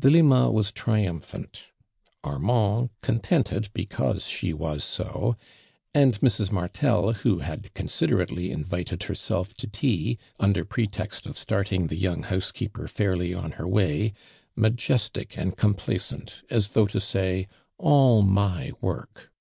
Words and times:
Delima 0.00 0.48
was 0.48 0.70
triumphant, 0.70 1.62
Armand 2.22 2.90
contented 3.00 3.68
because 3.74 4.22
slio 4.22 4.56
wim 4.58 4.80
so, 4.80 5.34
und 5.92 6.20
Mrs. 6.20 6.52
Martel, 6.52 7.12
wlio 7.12 7.40
had 7.40 7.74
considtn 7.74 8.24
ately 8.28 8.50
invited 8.50 9.02
herself 9.02 9.54
to 9.54 9.66
tea, 9.66 10.18
under 10.38 10.64
pretext 10.64 11.26
of 11.26 11.36
starting 11.36 11.88
the 11.88 11.96
young 11.98 12.22
house 12.22 12.52
kooper 12.52 12.88
fairly 12.88 13.34
on 13.34 13.50
hor 13.58 13.66
way, 13.66 14.12
ma 14.54 14.68
jestic 14.68 15.36
and 15.36 15.56
complacent 15.56 16.42
as 16.48 16.68
thoii;,'li 16.68 16.86
to 16.92 17.00
say 17.00 17.48
'<ttU 17.80 18.22
my 18.24 18.70
work!"' 18.80 19.32